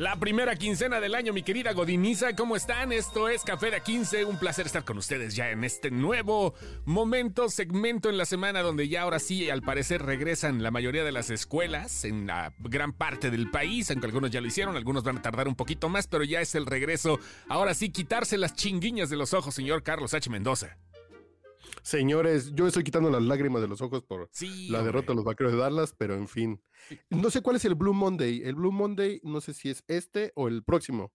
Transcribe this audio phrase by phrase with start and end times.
[0.00, 2.90] La primera quincena del año, mi querida Godiniza, ¿cómo están?
[2.90, 6.54] Esto es Café de 15, un placer estar con ustedes ya en este nuevo
[6.86, 11.12] momento, segmento en la semana donde ya ahora sí, al parecer, regresan la mayoría de
[11.12, 15.18] las escuelas en la gran parte del país, aunque algunos ya lo hicieron, algunos van
[15.18, 17.20] a tardar un poquito más, pero ya es el regreso.
[17.50, 20.30] Ahora sí, quitarse las chinguiñas de los ojos, señor Carlos H.
[20.30, 20.78] Mendoza.
[21.82, 24.30] Señores, yo estoy quitando las lágrimas de los ojos por
[24.68, 26.62] la derrota de los vaqueros de Dallas, pero en fin.
[27.08, 28.42] No sé cuál es el Blue Monday.
[28.44, 31.12] El Blue Monday, no sé si es este o el próximo.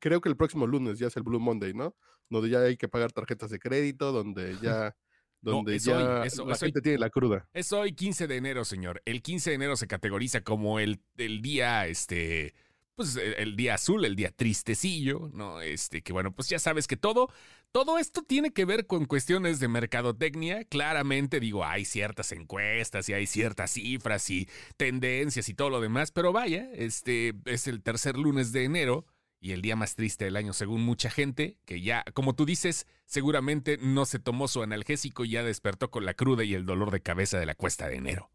[0.00, 1.96] Creo que el próximo lunes ya es el Blue Monday, ¿no?
[2.28, 4.96] Donde ya hay que pagar tarjetas de crédito, donde ya
[5.42, 7.48] donde ya la gente tiene la cruda.
[7.52, 9.02] Es hoy 15 de enero, señor.
[9.04, 12.54] El 15 de enero se categoriza como el, el día, este,
[13.00, 15.62] pues el día azul, el día tristecillo, ¿no?
[15.62, 17.30] Este, que bueno, pues ya sabes que todo,
[17.72, 20.64] todo esto tiene que ver con cuestiones de mercadotecnia.
[20.64, 26.12] Claramente digo, hay ciertas encuestas y hay ciertas cifras y tendencias y todo lo demás,
[26.12, 29.06] pero vaya, este es el tercer lunes de enero
[29.40, 32.86] y el día más triste del año según mucha gente, que ya, como tú dices,
[33.06, 36.90] seguramente no se tomó su analgésico y ya despertó con la cruda y el dolor
[36.90, 38.30] de cabeza de la cuesta de enero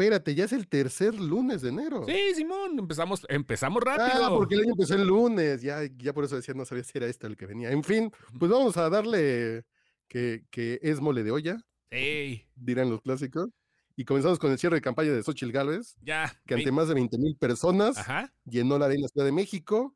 [0.00, 2.04] espérate, ya es el tercer lunes de enero.
[2.06, 4.24] Sí, Simón, empezamos, empezamos rápido.
[4.24, 6.92] Ah, porque el año empezó el lunes, ya, ya por eso decía, no sabía si
[6.94, 7.70] era este el que venía.
[7.70, 9.64] En fin, pues vamos a darle
[10.08, 11.58] que, que es mole de olla.
[11.90, 12.46] Sí.
[12.54, 13.50] Dirán los clásicos.
[13.96, 15.96] Y comenzamos con el cierre de campaña de Xochitl Gálvez.
[16.00, 16.34] Ya.
[16.46, 17.96] Que ante más de 20 mil personas
[18.44, 19.94] llenó la arena Ciudad de México.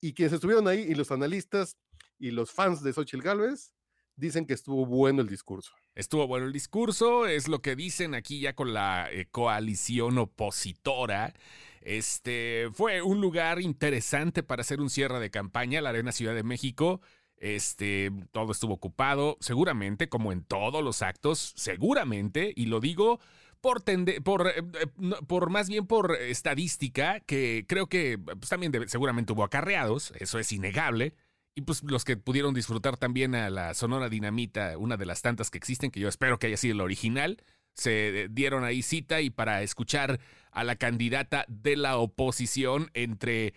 [0.00, 1.76] Y quienes estuvieron ahí, y los analistas
[2.18, 3.72] y los fans de Xochitl Gálvez,
[4.20, 5.72] dicen que estuvo bueno el discurso.
[5.94, 11.34] Estuvo bueno el discurso, es lo que dicen aquí ya con la eh, coalición opositora.
[11.80, 16.42] Este fue un lugar interesante para hacer un cierre de campaña, la Arena Ciudad de
[16.42, 17.00] México.
[17.38, 23.18] Este, todo estuvo ocupado, seguramente, como en todos los actos, seguramente, y lo digo
[23.62, 23.82] por,
[24.22, 24.86] por, eh, eh,
[25.26, 30.52] por más bien por estadística, que creo que pues, también seguramente hubo acarreados, eso es
[30.52, 31.14] innegable.
[31.60, 35.50] Y pues los que pudieron disfrutar también a la Sonora Dinamita, una de las tantas
[35.50, 37.36] que existen, que yo espero que haya sido la original,
[37.74, 40.20] se dieron ahí cita y para escuchar
[40.52, 43.52] a la candidata de la oposición entre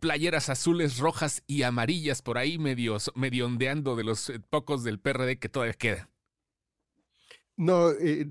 [0.00, 5.00] playeras azules, rojas y amarillas por ahí medio, medio ondeando de los eh, pocos del
[5.00, 6.10] PRD que todavía quedan.
[7.56, 8.28] No, eh,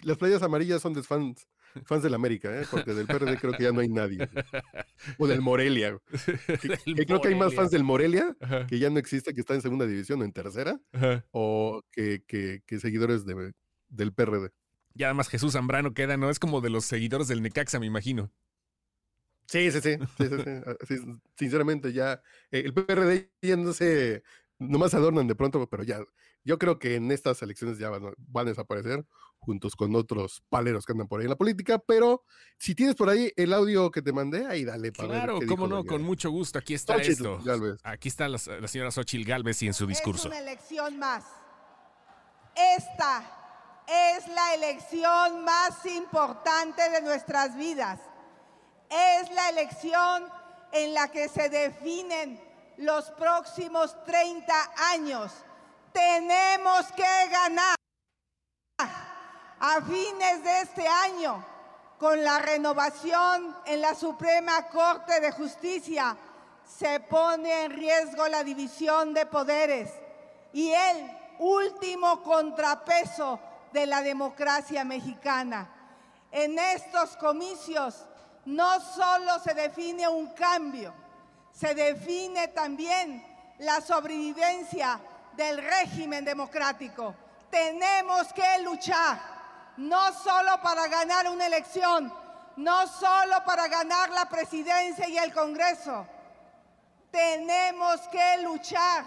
[0.00, 1.46] las playeras amarillas son de fans
[1.84, 2.64] fans del América, ¿eh?
[2.70, 4.28] porque del PRD creo que ya no hay nadie.
[5.18, 5.98] O del Morelia.
[7.06, 8.36] creo que hay más fans del Morelia,
[8.68, 10.80] que ya no existe, que está en segunda división o en tercera,
[11.30, 13.52] o que, que, seguidores de,
[13.88, 14.50] del PRD.
[14.94, 16.30] Y además Jesús Zambrano queda, ¿no?
[16.30, 18.32] Es como de los seguidores del Necaxa, me imagino.
[19.46, 19.96] Sí, sí, sí.
[21.36, 22.20] sinceramente, ya
[22.50, 24.22] eh, el PRD ya no se
[24.58, 26.00] nomás adornan de pronto, pero ya,
[26.46, 29.04] yo creo que en estas elecciones ya van, a desaparecer
[29.40, 32.22] juntos con otros paleros que andan por ahí en la política, pero
[32.56, 35.84] si tienes por ahí el audio que te mandé, ahí dale para Claro, cómo no,
[35.84, 37.40] con mucho gusto, aquí está esto.
[37.82, 40.28] Aquí está la, señora Xochil Galvez y en su discurso.
[40.28, 41.24] Es una elección más.
[42.54, 47.98] Esta es la elección más importante de nuestras vidas.
[48.88, 50.24] Es la elección
[50.72, 52.40] en la que se definen
[52.76, 54.54] los próximos 30
[54.92, 55.32] años.
[55.96, 57.74] Tenemos que ganar
[59.60, 61.42] a fines de este año
[61.98, 66.14] con la renovación en la Suprema Corte de Justicia.
[66.66, 69.90] Se pone en riesgo la división de poderes
[70.52, 73.40] y el último contrapeso
[73.72, 75.66] de la democracia mexicana.
[76.30, 78.04] En estos comicios
[78.44, 80.92] no solo se define un cambio,
[81.54, 83.24] se define también
[83.60, 85.00] la sobrevivencia
[85.36, 87.14] del régimen democrático.
[87.50, 89.18] Tenemos que luchar,
[89.76, 92.12] no solo para ganar una elección,
[92.56, 96.06] no solo para ganar la presidencia y el Congreso.
[97.10, 99.04] Tenemos que luchar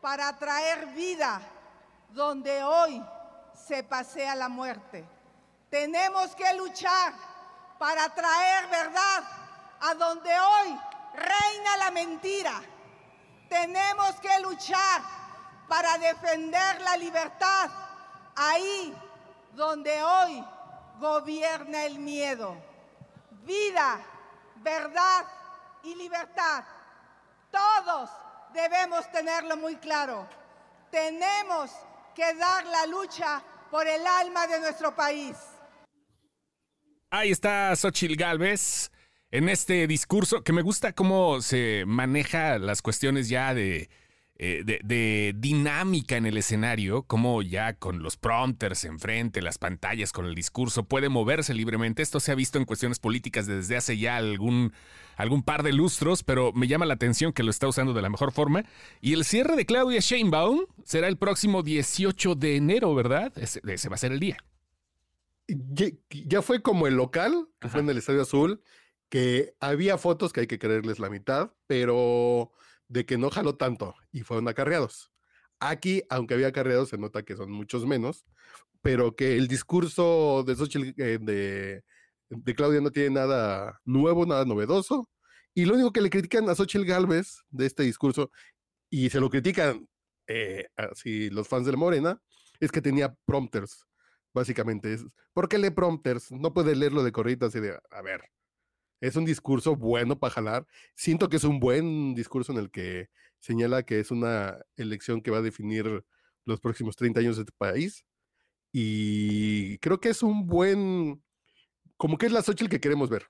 [0.00, 1.40] para traer vida
[2.08, 3.02] donde hoy
[3.54, 5.04] se pasea la muerte.
[5.68, 7.12] Tenemos que luchar
[7.78, 9.22] para traer verdad
[9.80, 10.80] a donde hoy
[11.14, 12.60] reina la mentira.
[13.48, 15.19] Tenemos que luchar
[15.70, 17.70] para defender la libertad
[18.34, 18.92] ahí
[19.52, 20.44] donde hoy
[20.98, 22.60] gobierna el miedo.
[23.44, 24.04] Vida,
[24.56, 25.24] verdad
[25.84, 26.64] y libertad.
[27.52, 28.10] Todos
[28.52, 30.28] debemos tenerlo muy claro.
[30.90, 31.70] Tenemos
[32.16, 33.40] que dar la lucha
[33.70, 35.36] por el alma de nuestro país.
[37.10, 38.90] Ahí está Xochil Gálvez
[39.30, 43.88] en este discurso, que me gusta cómo se maneja las cuestiones ya de,
[44.42, 50.24] eh, de, dinámica en el escenario, cómo ya con los prompters enfrente, las pantallas con
[50.24, 52.00] el discurso, puede moverse libremente.
[52.00, 54.72] Esto se ha visto en cuestiones políticas desde hace ya algún,
[55.16, 58.08] algún par de lustros, pero me llama la atención que lo está usando de la
[58.08, 58.64] mejor forma.
[59.02, 63.34] Y el cierre de Claudia Sheinbaum será el próximo 18 de enero, ¿verdad?
[63.36, 63.60] Ese,
[63.90, 64.38] va a ser el día.
[65.48, 68.62] Ya, fue como el local, que fue en el Estadio Azul,
[69.10, 72.52] que había fotos que hay que creerles la mitad, pero
[72.90, 75.12] de que no jaló tanto y fueron acarreados.
[75.60, 78.26] Aquí, aunque había acarreados, se nota que son muchos menos,
[78.82, 85.08] pero que el discurso de Xochitl, eh, de, Claudia no tiene nada nuevo, nada novedoso.
[85.54, 88.30] Y lo único que le critican a Xochitl Galvez de este discurso,
[88.90, 89.88] y se lo critican
[90.26, 92.20] eh, así los fans de Morena,
[92.58, 93.86] es que tenía prompters,
[94.34, 94.98] básicamente.
[95.32, 96.32] ¿Por qué lee prompters?
[96.32, 98.22] No puede leerlo de corrido así de, a ver,
[99.00, 100.66] es un discurso bueno para jalar.
[100.94, 103.08] Siento que es un buen discurso en el que
[103.38, 106.04] señala que es una elección que va a definir
[106.44, 108.04] los próximos 30 años de este país.
[108.72, 111.22] Y creo que es un buen,
[111.96, 113.26] como que es la Xochitl que queremos ver,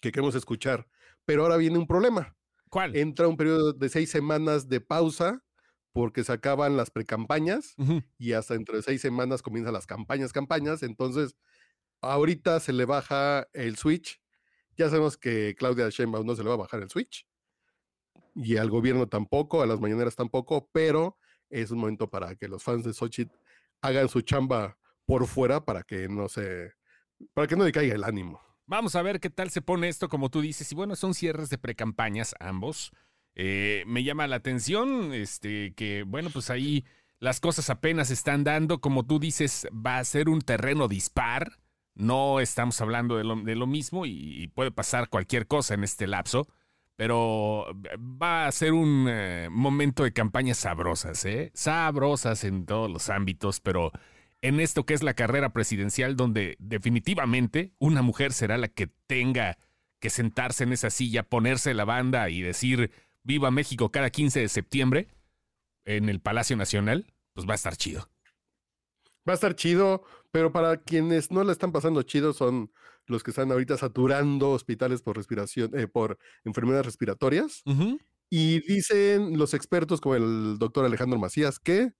[0.00, 0.88] que queremos escuchar.
[1.24, 2.36] Pero ahora viene un problema.
[2.68, 2.96] ¿Cuál?
[2.96, 5.42] Entra un periodo de seis semanas de pausa
[5.92, 7.74] porque se acaban las precampañas
[8.16, 10.82] y hasta dentro de seis semanas comienzan las campañas, campañas.
[10.82, 11.36] Entonces,
[12.00, 14.20] ahorita se le baja el switch
[14.80, 17.26] ya sabemos que Claudia Sheinbaum no se le va a bajar el switch
[18.34, 21.18] y al gobierno tampoco, a las mañaneras tampoco, pero
[21.50, 23.34] es un momento para que los fans de Xochitl
[23.82, 26.72] hagan su chamba por fuera para que no se,
[27.34, 28.40] para que no le caiga el ánimo.
[28.66, 30.72] Vamos a ver qué tal se pone esto, como tú dices.
[30.72, 32.92] Y bueno, son cierres de precampañas ambos.
[33.34, 36.86] Eh, me llama la atención este, que, bueno, pues ahí
[37.18, 38.80] las cosas apenas están dando.
[38.80, 41.59] Como tú dices, va a ser un terreno dispar.
[42.00, 43.24] No estamos hablando de
[43.54, 46.48] lo, mismo y, puede pasar cualquier cosa en este lapso,
[46.96, 47.66] pero
[47.98, 51.50] va a ser un eh, momento de campañas sabrosas, ¿eh?
[51.54, 53.92] Sabrosas en todos los ámbitos, pero
[54.42, 59.58] en esto que es la carrera presidencial, donde definitivamente una mujer será la que tenga
[59.98, 62.90] que sentarse en esa silla, ponerse la banda y decir
[63.22, 65.08] Viva México cada 15 de septiembre
[65.84, 68.08] en el Palacio Nacional, pues va a estar chido.
[69.28, 72.72] Va a estar chido, pero para quienes no la están pasando chido son
[73.06, 77.62] los que están ahorita saturando hospitales por respiración, eh, por enfermedades respiratorias.
[78.30, 81.92] Y dicen los expertos como el doctor Alejandro Macías que...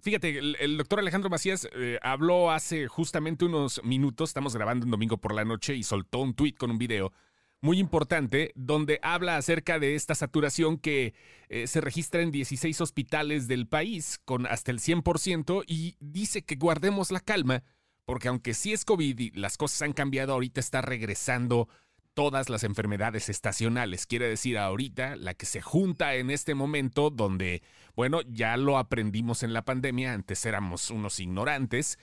[0.00, 5.18] Fíjate, el, doctor Alejandro Macías eh, habló hace justamente unos minutos, estamos grabando un domingo
[5.18, 7.12] por la noche y soltó un tweet con un video
[7.60, 11.14] muy importante donde habla acerca de esta saturación que
[11.48, 16.56] eh, se registra en 16 hospitales del país con hasta el 100% y dice que
[16.56, 17.64] guardemos la calma
[18.08, 21.68] porque aunque sí es COVID y las cosas han cambiado, ahorita está regresando
[22.14, 24.06] todas las enfermedades estacionales.
[24.06, 27.62] Quiere decir ahorita la que se junta en este momento donde,
[27.94, 31.98] bueno, ya lo aprendimos en la pandemia, antes éramos unos ignorantes,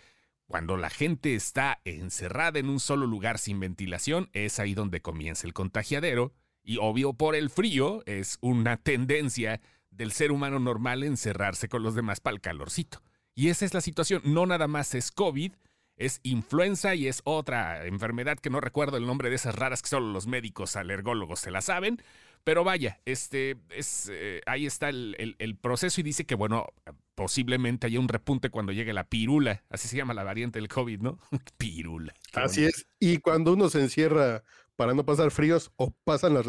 [0.47, 5.47] cuando la gente está encerrada en un solo lugar sin ventilación, es ahí donde comienza
[5.47, 6.33] el contagiadero.
[6.63, 9.61] Y obvio por el frío, es una tendencia
[9.91, 13.01] del ser humano normal encerrarse con los demás para el calorcito.
[13.33, 14.21] Y esa es la situación.
[14.23, 15.53] No nada más es COVID,
[15.97, 19.89] es influenza y es otra enfermedad que no recuerdo el nombre de esas raras que
[19.89, 22.01] solo los médicos alergólogos se la saben.
[22.43, 26.67] Pero vaya, este es eh, ahí está el, el, proceso y dice que, bueno,
[27.15, 30.99] posiblemente haya un repunte cuando llegue la pirula, así se llama la variante del COVID,
[30.99, 31.17] ¿no?
[31.57, 32.13] pirula.
[32.33, 32.87] Así es.
[32.99, 34.43] Y cuando uno se encierra
[34.75, 36.45] para no pasar fríos o pasan las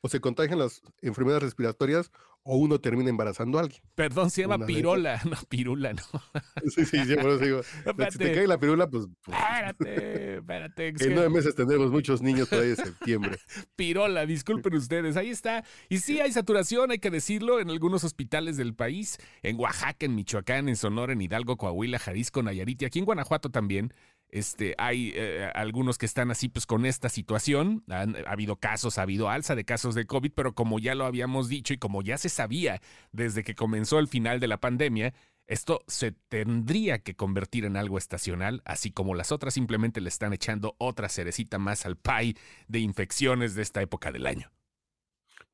[0.00, 2.12] o se contagian las enfermedades respiratorias
[2.50, 3.82] o uno termina embarazando a alguien.
[3.94, 6.02] Perdón, se llama pirola, no pirula, no.
[6.74, 7.60] Sí, sí, sí, por eso digo.
[8.10, 9.06] Si te cae la pirula, pues.
[9.22, 10.88] pues espérate, espérate.
[10.88, 13.38] En nueve meses tendremos muchos niños por ahí de septiembre.
[13.76, 15.62] Pirola, disculpen ustedes, ahí está.
[15.90, 20.14] Y sí, hay saturación, hay que decirlo, en algunos hospitales del país, en Oaxaca, en
[20.14, 23.92] Michoacán, en Sonora, en Hidalgo, Coahuila, Jalisco, Nayarit y aquí en Guanajuato también.
[24.30, 27.84] Este, hay eh, algunos que están así pues con esta situación.
[27.88, 31.48] ha habido casos, ha habido alza de casos de COVID, pero como ya lo habíamos
[31.48, 32.80] dicho y como ya se sabía
[33.12, 35.14] desde que comenzó el final de la pandemia,
[35.46, 40.34] esto se tendría que convertir en algo estacional, así como las otras simplemente le están
[40.34, 42.36] echando otra cerecita más al pie
[42.68, 44.52] de infecciones de esta época del año.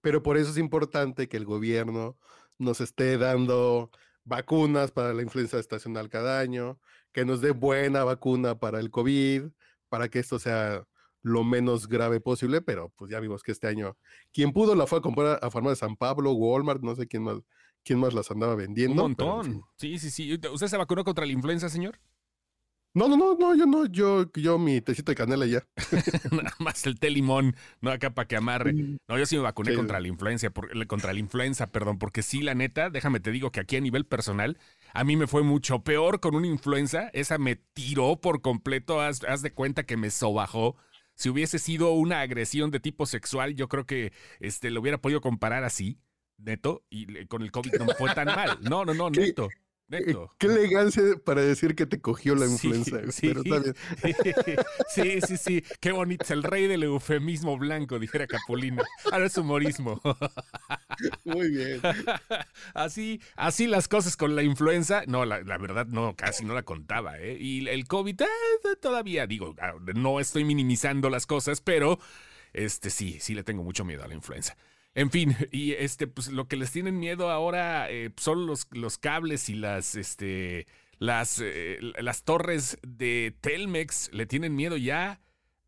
[0.00, 2.18] Pero por eso es importante que el gobierno
[2.58, 3.90] nos esté dando
[4.24, 6.80] vacunas para la influenza estacional cada año,
[7.14, 9.44] que nos dé buena vacuna para el COVID,
[9.88, 10.86] para que esto sea
[11.22, 13.96] lo menos grave posible, pero pues ya vimos que este año
[14.32, 17.22] quien pudo la fue a comprar a Farmacia de San Pablo, Walmart, no sé quién
[17.22, 17.38] más,
[17.84, 19.04] quién más las andaba vendiendo.
[19.04, 19.62] Un montón.
[19.76, 20.34] Sí, sí, sí.
[20.34, 21.98] ¿Usted se vacunó contra la influenza, señor?
[22.96, 25.66] No, no, no, no, yo no, yo, yo mi tecito de canela ya.
[26.30, 28.72] Nada más el té limón, no acá para que amarre.
[28.72, 30.52] No, yo sí me vacuné contra la influencia,
[30.86, 34.06] contra la influenza, perdón, porque sí, la neta, déjame te digo que aquí a nivel
[34.06, 34.58] personal,
[34.92, 37.10] a mí me fue mucho peor con una influenza.
[37.14, 40.76] Esa me tiró por completo, haz, de cuenta que me sobajó.
[41.16, 45.20] Si hubiese sido una agresión de tipo sexual, yo creo que este, lo hubiera podido
[45.20, 45.98] comparar así,
[46.38, 48.58] neto, y con el COVID no me fue tan mal.
[48.60, 49.48] No, no, no, neto.
[49.90, 53.00] Eh, qué elegancia para decir que te cogió la influenza.
[53.12, 53.32] Sí,
[54.88, 56.32] sí, sí, sí, Qué bonito.
[56.32, 58.82] El rey del eufemismo blanco, dijera Capulina.
[59.12, 60.00] Ahora es humorismo.
[61.24, 61.80] Muy bien.
[62.74, 65.02] Así, así las cosas con la influenza.
[65.06, 67.18] No, la, verdad, no, casi no la contaba.
[67.18, 67.36] ¿eh?
[67.38, 68.26] Y el COVID, eh,
[68.80, 71.98] todavía, digo, ah, no estoy minimizando las cosas, pero
[72.52, 74.56] este sí, sí le tengo mucho miedo a la influenza.
[74.94, 78.98] En fin, y este, pues lo que les tienen miedo ahora eh, son los, los
[78.98, 80.66] cables y las, este,
[80.98, 84.10] las, eh, las torres de Telmex.
[84.12, 85.20] Le tienen miedo ya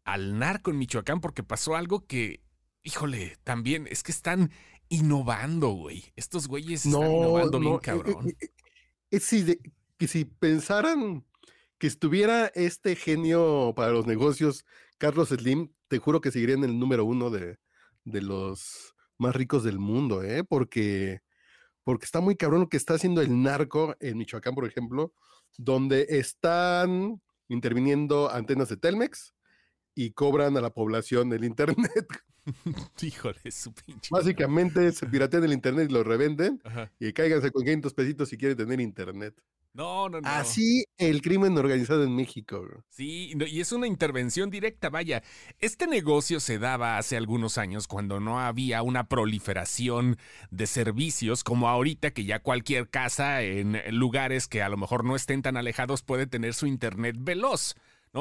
[0.05, 2.41] al narco en Michoacán porque pasó algo que,
[2.83, 4.51] híjole, también es que están
[4.89, 6.05] innovando, güey.
[6.15, 8.37] Estos güeyes están innovando bien, eh, cabrón.
[9.11, 9.59] Es si
[9.99, 11.25] que si pensaran
[11.79, 14.65] que estuviera este genio para los negocios,
[14.99, 17.59] Carlos Slim, te juro que seguirían el número uno de,
[18.05, 20.45] de los más ricos del mundo, ¿eh?
[20.45, 21.21] Porque,
[21.85, 25.13] porque está muy cabrón lo que está haciendo el narco en Michoacán, por ejemplo,
[25.57, 29.35] donde están interviniendo antenas de Telmex
[29.95, 32.07] y cobran a la población el Internet.
[33.03, 34.09] Híjole, su pinche.
[34.11, 36.61] Básicamente se piratean el Internet y lo revenden
[37.01, 39.35] y cáiganse con 500 pesitos si quieren tener Internet.
[39.77, 40.29] No, no, no.
[40.29, 42.67] Así el crimen organizado en México.
[42.89, 45.23] Sí, y es una intervención directa, vaya.
[45.59, 50.17] Este negocio se daba hace algunos años cuando no había una proliferación
[50.51, 55.15] de servicios como ahorita que ya cualquier casa en lugares que a lo mejor no
[55.15, 57.75] estén tan alejados puede tener su internet veloz.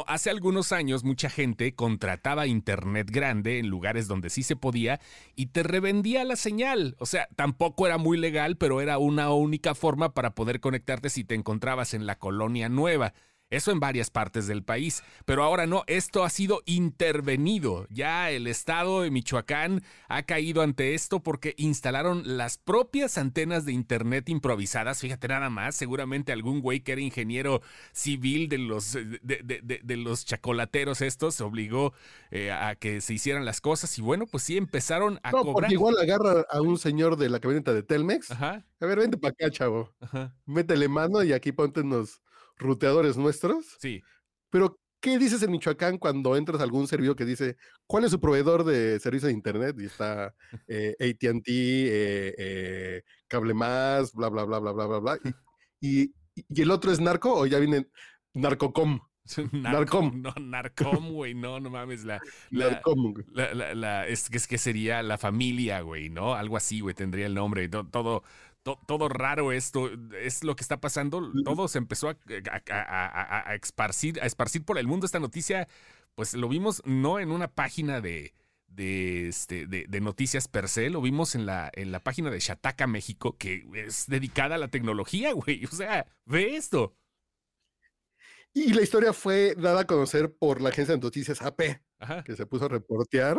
[0.07, 4.99] Hace algunos años mucha gente contrataba internet grande en lugares donde sí se podía
[5.35, 6.95] y te revendía la señal.
[6.99, 11.23] O sea, tampoco era muy legal, pero era una única forma para poder conectarte si
[11.23, 13.13] te encontrabas en la colonia nueva.
[13.55, 15.03] Eso en varias partes del país.
[15.25, 17.87] Pero ahora no, esto ha sido intervenido.
[17.89, 23.71] Ya el estado de Michoacán ha caído ante esto porque instalaron las propias antenas de
[23.71, 24.99] internet improvisadas.
[24.99, 27.61] Fíjate nada más, seguramente algún güey que era ingeniero
[27.93, 31.93] civil de los, de, los chacolateros estos se obligó
[32.31, 33.97] eh, a que se hicieran las cosas.
[33.97, 35.53] Y bueno, pues sí empezaron a no, cobrar.
[35.53, 38.31] Porque igual agarra a un señor de la camioneta de Telmex.
[38.31, 38.65] Ajá.
[38.81, 39.93] A ver, vente para acá, chavo.
[40.01, 40.35] Ajá.
[40.45, 42.21] Métele mano y aquí ponte unos
[42.57, 43.77] ruteadores nuestros.
[43.79, 44.01] Sí.
[44.49, 47.57] Pero, ¿qué dices en Michoacán cuando entras a algún servidor que dice
[47.87, 49.75] cuál es su proveedor de servicio de internet?
[49.79, 50.33] Y está
[50.67, 55.19] eh, ATT, eh, eh, Cable Más, bla, bla, bla, bla, bla, bla, bla.
[55.81, 57.85] Y, y, el otro es narco o ya viene
[58.33, 58.99] Narcocom.
[59.51, 60.21] Narcom.
[60.21, 62.03] No, Narcom, güey, no, no mames.
[62.03, 62.19] La,
[62.51, 66.35] Narcom, la, la, es, es, que sería la familia, güey, ¿no?
[66.35, 67.67] Algo así, güey, tendría el nombre.
[67.69, 68.23] Todo,
[68.73, 71.31] todo raro esto, es lo que está pasando.
[71.43, 72.17] Todo se empezó a,
[72.69, 75.67] a, esparcir, a esparcir por el mundo esta noticia.
[76.15, 78.33] Pues lo vimos no en una página de,
[78.67, 82.87] de, este, de, noticias per se, lo vimos en la, en la página de Shataka
[82.87, 85.63] México, que es dedicada a la tecnología, güey.
[85.65, 86.95] O sea, ve esto.
[88.51, 91.81] Y la historia fue dada a conocer por la agencia de noticias AP,
[92.25, 93.37] que se puso a reportear.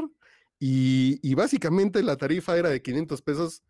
[0.59, 3.63] Y, y, básicamente la tarifa era de 500 pesos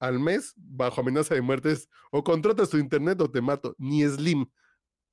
[0.00, 3.76] al mes bajo amenaza de muertes o contratas tu internet o te mato.
[3.78, 4.46] Ni Slim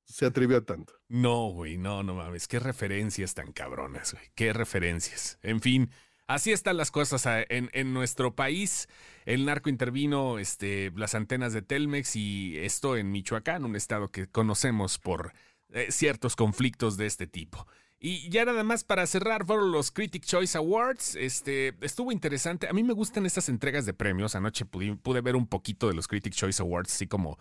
[0.06, 0.94] se atrevió a tanto.
[1.10, 2.48] No, güey, no, no mames.
[2.48, 4.26] Qué referencias tan cabronas, güey.
[4.34, 5.38] Qué referencias.
[5.44, 5.92] En fin,
[6.26, 8.88] así están las cosas ah, en, en nuestro país.
[9.26, 14.28] El narco intervino este, las antenas de Telmex y esto en Michoacán, un estado que
[14.28, 15.34] conocemos por
[15.70, 17.68] eh, ciertos conflictos de este tipo.
[18.00, 21.16] Y ya nada más para cerrar fueron los Critic Choice Awards.
[21.16, 22.68] Este estuvo interesante.
[22.68, 24.36] A mí me gustan estas entregas de premios.
[24.36, 27.40] Anoche pude, ver un poquito de los Critic Choice Awards, así como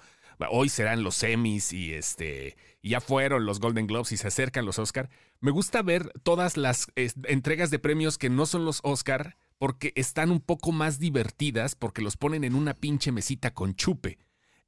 [0.51, 4.79] hoy serán los Emmys y este ya fueron los Golden Globes y se acercan los
[4.79, 5.11] Oscar.
[5.41, 10.31] Me gusta ver todas las entregas de premios que no son los Oscar porque están
[10.31, 14.19] un poco más divertidas porque los ponen en una pinche mesita con chupe.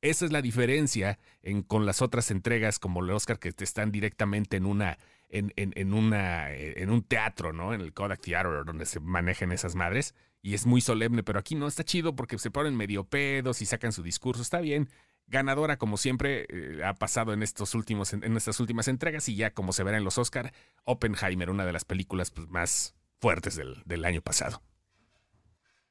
[0.01, 4.59] Esa es la diferencia en, con las otras entregas como el Oscar que están directamente
[4.59, 7.75] en una en, en, una, eh, en un teatro, ¿no?
[7.75, 10.15] En el Kodak Theater, donde se manejan esas madres.
[10.41, 13.67] Y es muy solemne, pero aquí no está chido porque se ponen medio pedos y
[13.67, 14.43] sacan su discurso.
[14.43, 14.89] Está bien.
[15.27, 19.53] Ganadora, como siempre, eh, ha pasado en, estos últimos, en, estas últimas entregas y ya
[19.53, 20.53] como se verá en los Oscar,
[20.85, 24.63] Oppenheimer, una de las películas pues, más fuertes del, del año pasado.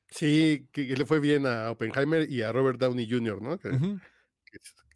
[0.10, 3.60] Sí, que, le fue bien a Oppenheimer y a Robert Downey Jr., ¿no?
[3.60, 3.70] que,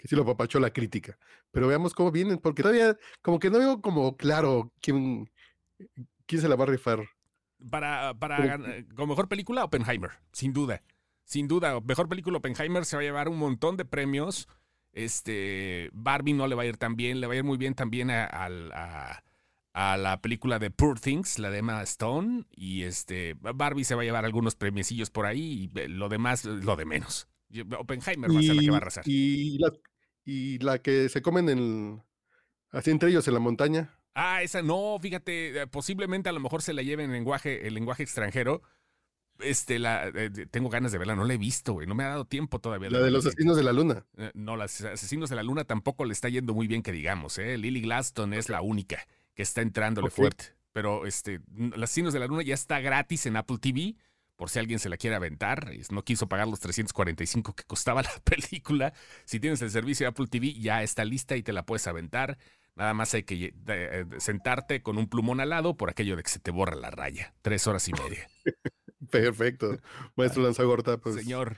[0.08, 1.18] sí lo papachó la crítica.
[1.52, 5.30] Pero veamos cómo vienen, porque todavía como que no veo como claro quién,
[6.26, 7.08] quién se la va a rifar.
[7.70, 8.58] Para, para
[8.96, 10.82] como mejor película, Oppenheimer, sin duda.
[11.24, 14.48] Sin duda, mejor película Oppenheimer se va a llevar un montón de premios.
[14.92, 17.76] Este, Barbie no le va a ir tan bien, le va a ir muy bien
[17.76, 18.50] también a,
[19.74, 22.46] la película de Poor Things, la de Emma Stone.
[22.52, 26.76] Y este, Barbie se va a llevar algunos premiecillos por ahí y lo demás, lo
[26.76, 27.28] de menos.
[27.78, 29.04] Oppenheimer va a ser la que va a arrasar.
[29.08, 29.72] Y la,
[30.26, 32.04] y la que se comen en,
[32.72, 33.98] así entre ellos en la montaña.
[34.14, 37.74] Ah, esa no, fíjate, eh, posiblemente a lo mejor se la lleven en lenguaje, el
[37.74, 38.62] lenguaje extranjero.
[39.40, 42.10] Este, la, eh, tengo ganas de verla, no la he visto, güey, no me ha
[42.10, 42.90] dado tiempo todavía.
[42.90, 44.06] La, de los asesinos de la luna.
[44.18, 47.38] Eh, no, los asesinos de la luna tampoco le está yendo muy bien que digamos,
[47.40, 47.58] ¿eh?
[47.58, 50.54] Lily Glaston es la única que está entrándole fuerte.
[50.74, 53.96] Pero este, los asesinos de la luna ya está gratis en Apple TV
[54.42, 55.70] por si alguien se la quiere aventar.
[55.92, 58.92] No quiso pagar los 345 que costaba la película.
[59.24, 62.40] Si tienes el servicio de Apple TV, ya está lista y te la puedes aventar.
[62.76, 66.32] Nada más hay que eh, sentarte con un plumón al lado por aquello de que
[66.32, 67.36] se te borra la raya.
[67.44, 68.28] Tres horas y media.
[69.12, 69.78] Perfecto.
[70.16, 71.18] Maestro Lanzagorta, pues.
[71.18, 71.58] Señor.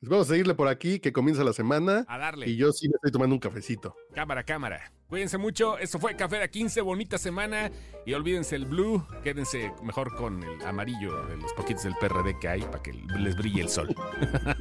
[0.00, 2.04] Pues vamos a seguirle por aquí, que comienza la semana.
[2.06, 2.48] A darle.
[2.50, 3.96] Y yo sí me estoy tomando un cafecito.
[4.14, 4.92] Cámara, cámara.
[5.08, 5.78] Cuídense mucho.
[5.78, 6.82] Esto fue Café de 15.
[6.82, 7.70] Bonita semana.
[8.04, 9.06] Y olvídense el blue.
[9.24, 13.36] Quédense mejor con el amarillo de los poquitos del PRD que hay para que les
[13.36, 13.94] brille el sol.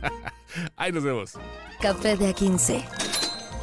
[0.78, 1.34] Ahí nos vemos.
[1.82, 2.86] Café de A15.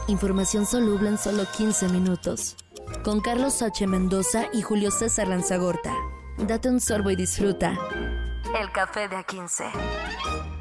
[0.08, 2.56] Información soluble en solo 15 minutos.
[3.02, 3.86] Con Carlos H.
[3.86, 5.94] Mendoza y Julio César Lanzagorta.
[6.36, 7.78] Date un sorbo y disfruta.
[8.60, 10.51] El café de A15.